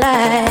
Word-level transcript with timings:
life. 0.00 0.49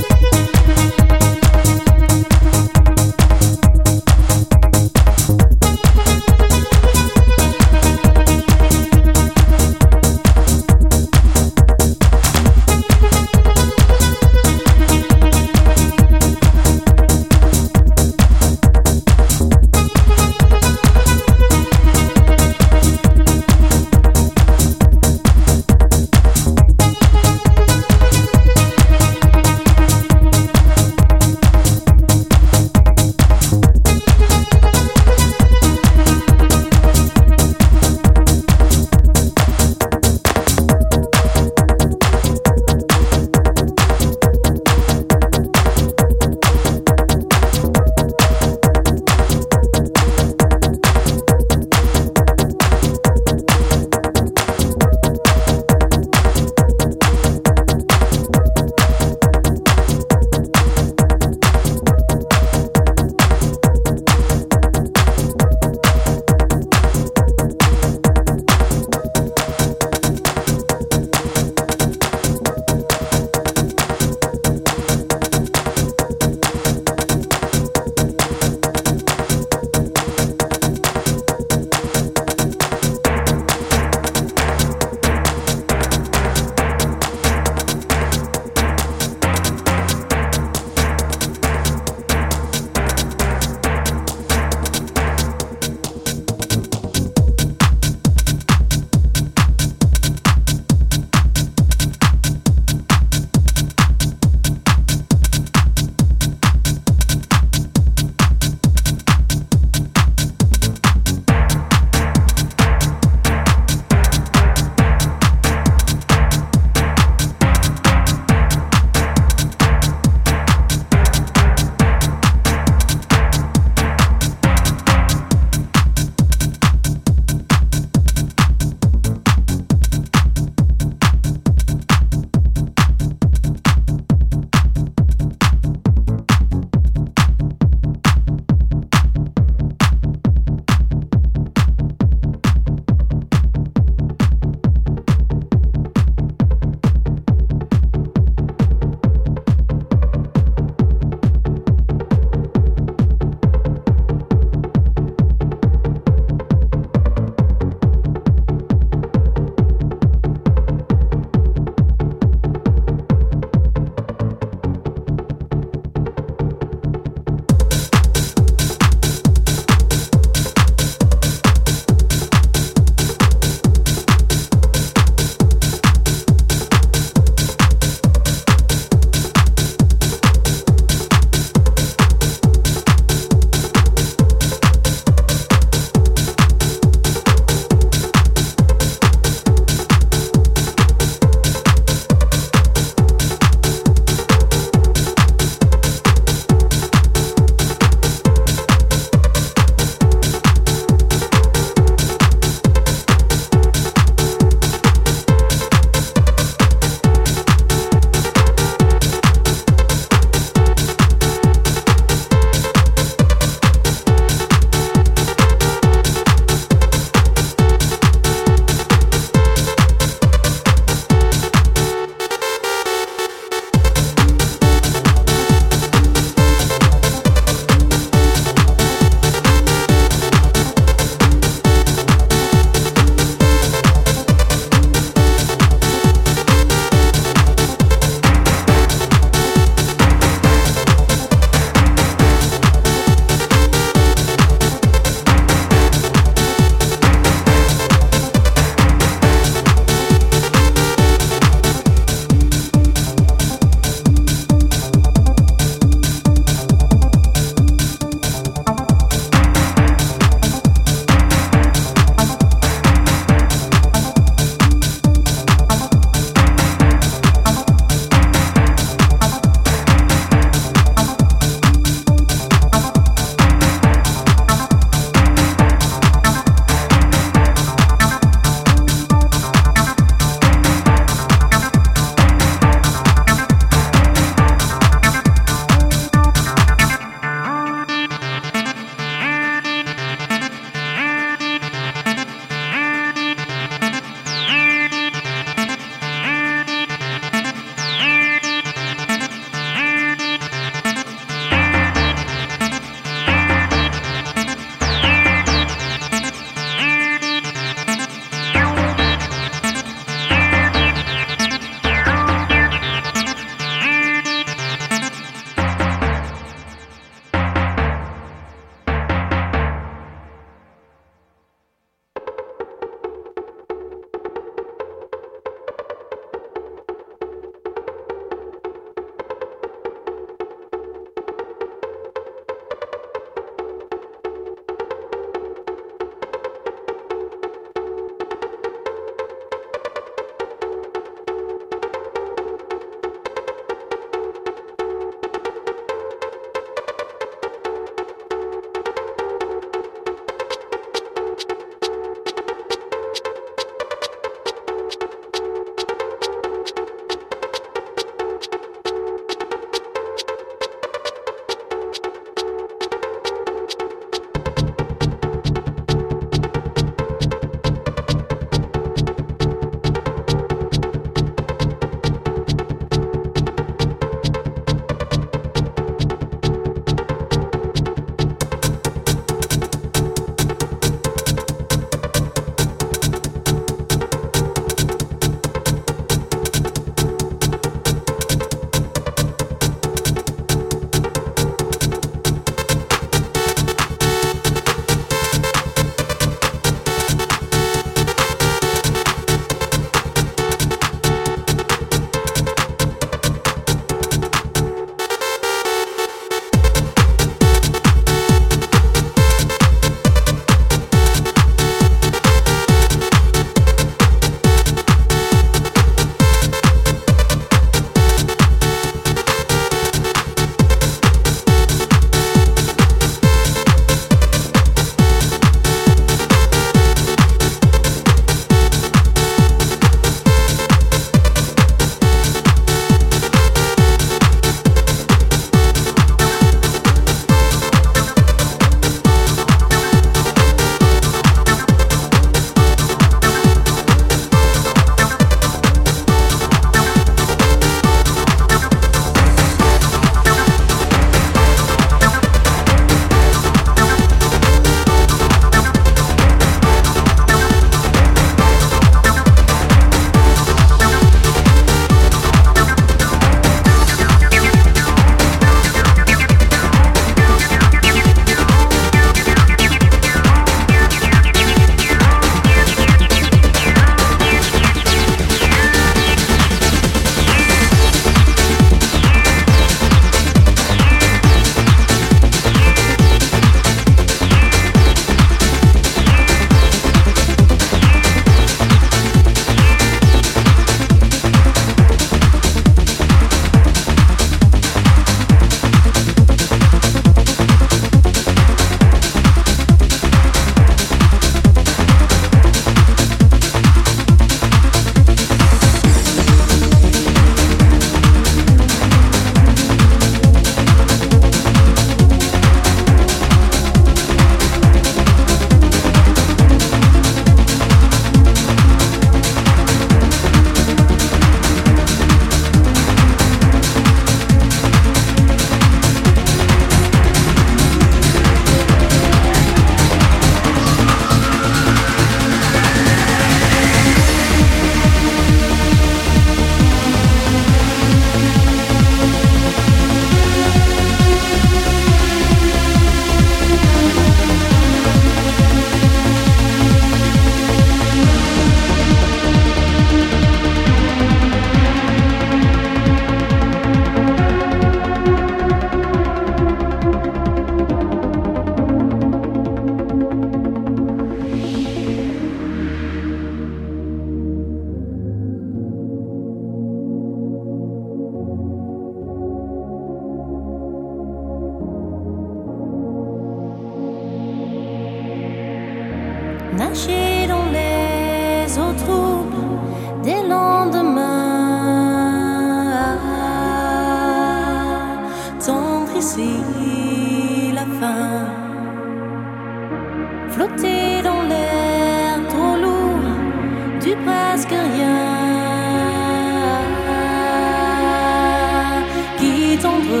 Tendre 599.62 600.00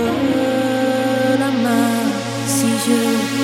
la 1.38 1.50
main 1.64 1.96
si 2.46 2.68
je 2.84 3.39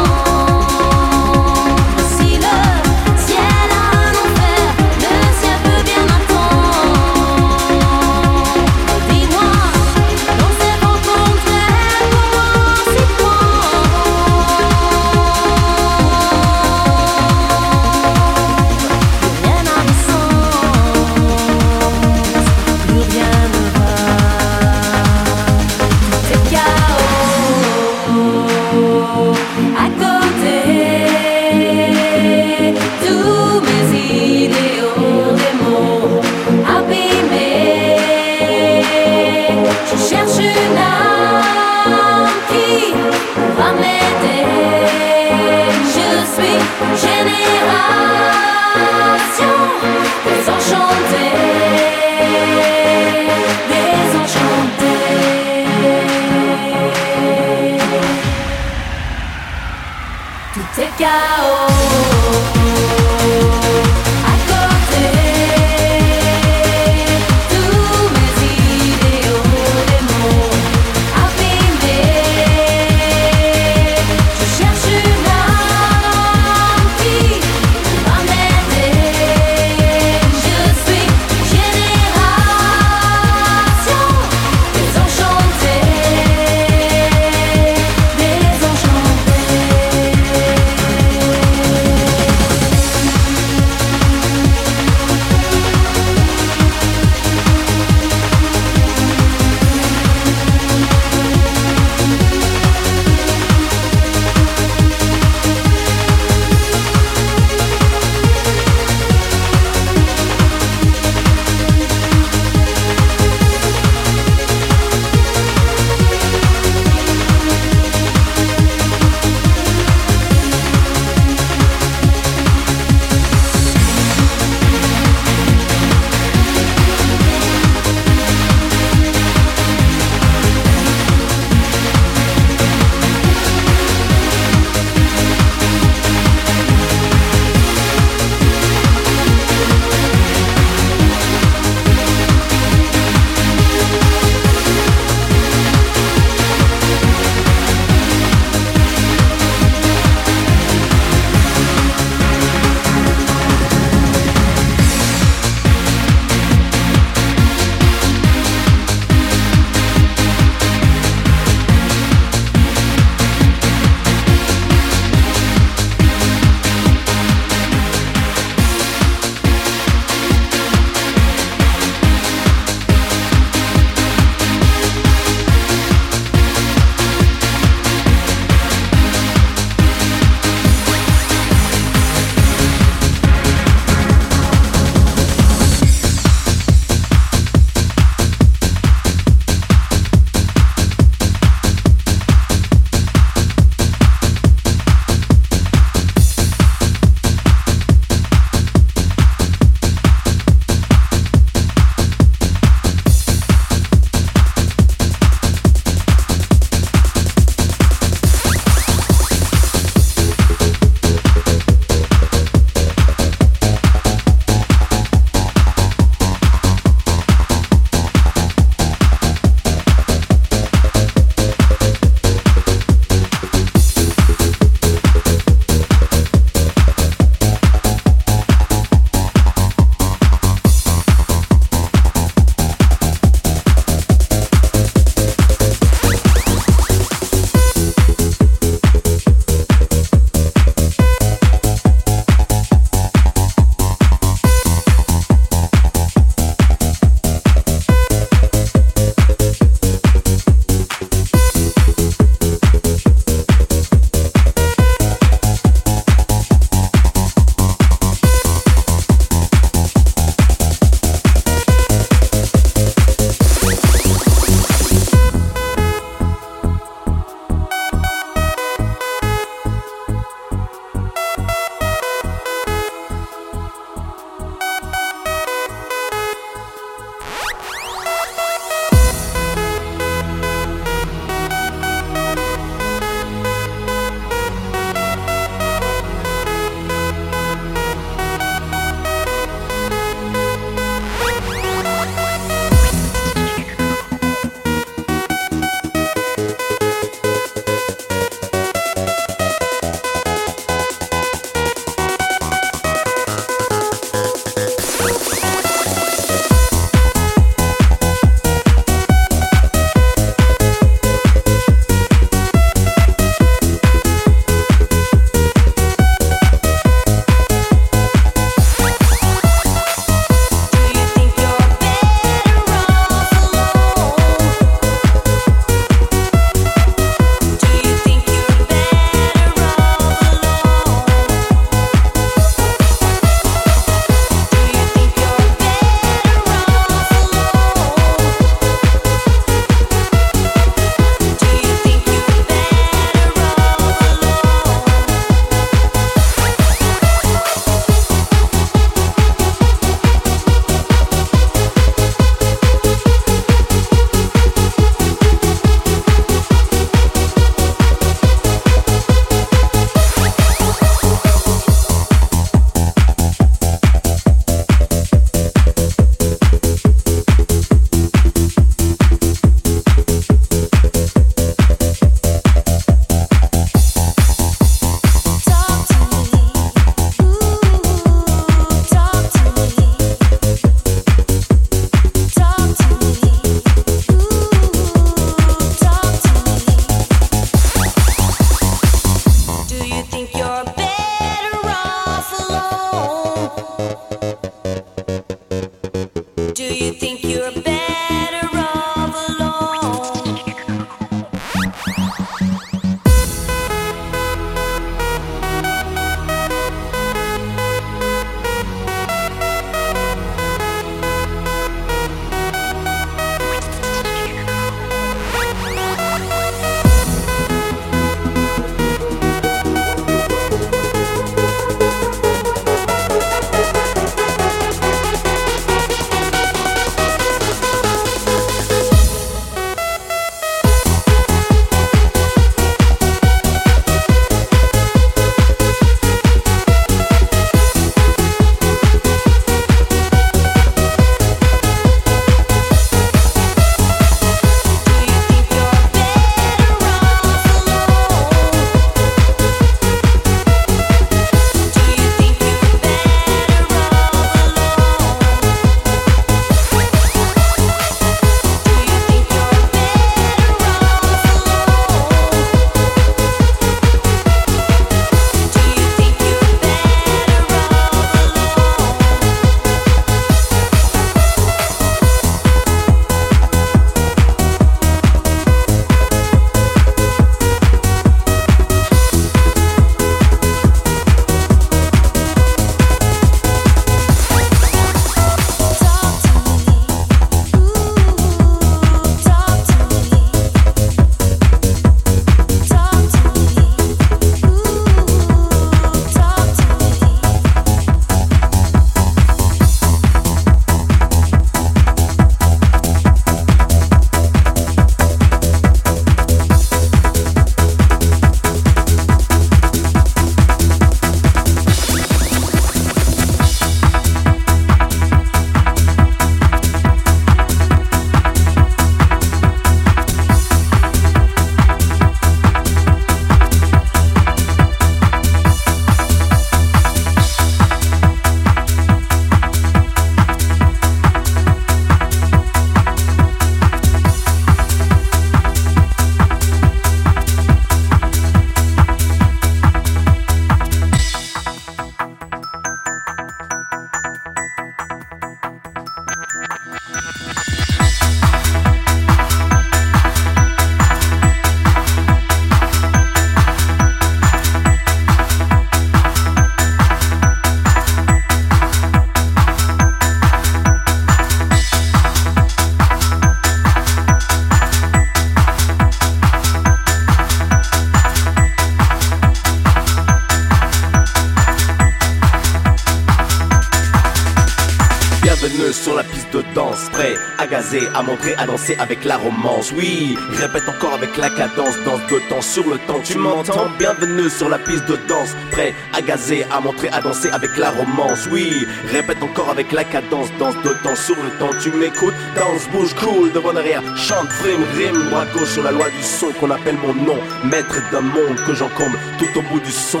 à 577.94 578.02
montrer, 578.02 578.34
à 578.36 578.46
danser 578.46 578.76
avec 578.78 579.04
la 579.04 579.16
romance. 579.16 579.72
Oui, 579.76 580.16
répète 580.32 580.68
encore 580.68 580.94
avec 580.94 581.16
la 581.16 581.28
cadence, 581.28 581.76
danse 581.84 582.00
de 582.10 582.18
temps 582.28 582.40
sur 582.40 582.66
le 582.66 582.78
temps. 582.78 583.00
Tu 583.04 583.18
m'entends 583.18 583.68
Bienvenue 583.78 584.30
sur 584.30 584.48
la 584.48 584.58
piste 584.58 584.86
de 584.86 584.96
danse, 585.08 585.34
prêt 585.50 585.74
à 585.92 586.00
gazer, 586.00 586.46
à 586.50 586.60
montrer, 586.60 586.88
à 586.88 587.00
danser 587.00 587.28
avec 587.30 587.56
la 587.56 587.70
romance. 587.70 588.26
Oui, 588.32 588.66
répète 588.90 589.22
encore 589.22 589.50
avec 589.50 589.70
la 589.72 589.84
cadence, 589.84 590.28
danse 590.38 590.56
de 590.64 590.70
temps 590.82 590.96
sur 590.96 591.16
le 591.16 591.30
temps. 591.38 591.50
Tu 591.62 591.70
m'écoutes, 591.72 592.14
danse, 592.34 592.68
bouge, 592.72 592.94
cool, 592.94 593.32
devant 593.32 593.52
derrière, 593.52 593.82
chante, 593.96 594.30
frime, 594.30 594.64
rime, 594.76 595.04
droit 595.10 595.26
gauche 595.34 595.50
sur 595.50 595.62
la 595.62 595.72
loi 595.72 595.90
du 595.90 596.02
son 596.02 596.32
qu'on 596.40 596.50
appelle 596.50 596.76
mon 596.78 596.94
nom, 596.94 597.18
maître 597.44 597.76
d'un 597.92 598.00
monde 598.00 598.38
que 598.46 598.54
j'encombre 598.54 598.98
tout 599.18 599.38
au 599.38 599.42
bout 599.42 599.60
du 599.60 599.72
son. 599.72 600.00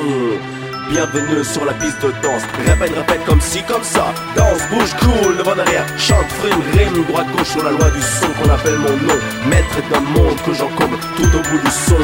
Bienvenue 0.88 1.44
sur 1.44 1.66
la 1.66 1.74
piste 1.74 2.00
de 2.00 2.10
danse. 2.22 2.42
Répète, 2.64 2.96
répète 2.96 3.22
comme 3.26 3.40
si, 3.42 3.62
comme 3.64 3.82
ça. 3.82 4.06
Danse, 4.34 4.62
bouge, 4.70 4.94
cool, 5.00 5.36
devant 5.36 5.54
derrière. 5.54 5.84
Chante, 5.98 6.26
frime, 6.40 6.62
rime, 6.72 7.04
droite, 7.04 7.26
gauche 7.36 7.48
sur 7.48 7.62
la 7.62 7.72
loi 7.72 7.90
du 7.90 8.00
son 8.00 8.28
qu'on 8.40 8.48
appelle 8.48 8.78
mon 8.78 8.96
nom. 8.96 9.20
Maître 9.50 9.76
d'un 9.90 10.00
monde 10.00 10.40
que 10.46 10.54
j'encombre 10.54 10.96
tout 11.16 11.28
au 11.28 11.42
bout 11.42 11.58
du 11.58 11.70
son. 11.70 12.00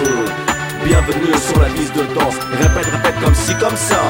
Bienvenue 0.84 1.32
sur 1.40 1.58
la 1.62 1.68
piste 1.70 1.96
de 1.96 2.04
danse. 2.14 2.36
Répète, 2.60 2.84
répète 2.92 3.24
comme 3.24 3.34
si, 3.34 3.54
comme 3.54 3.76
ça. 3.76 4.00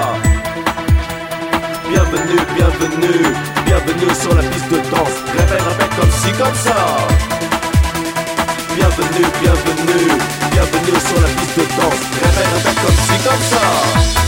Bienvenue, 1.88 2.40
bienvenue, 2.56 3.22
bienvenue 3.66 4.14
sur 4.20 4.34
la 4.34 4.42
piste 4.42 4.70
de 4.70 4.78
danse. 4.90 5.16
Répète, 5.38 5.62
répète 5.62 5.94
comme 6.00 6.10
si, 6.10 6.32
comme 6.32 6.54
ça. 6.54 6.76
Bienvenue, 8.74 9.26
bienvenue, 9.40 10.08
bienvenue 10.50 10.98
sur 10.98 11.20
la 11.22 11.28
piste 11.38 11.58
de 11.58 11.64
danse. 11.78 12.02
Répète, 12.22 12.50
répète 12.56 12.82
comme 12.82 12.98
si, 13.06 13.22
comme 13.22 13.44
ça. 13.50 14.23